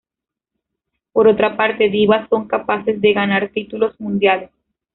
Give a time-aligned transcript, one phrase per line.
[1.13, 4.49] Por otra parte, divas son capaces de ganar títulos mundiales.